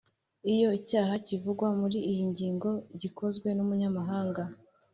[0.53, 2.69] iyo icyaha kivugwa muri iyi ngingo
[3.01, 4.43] gikozwe n’umunyamahanga,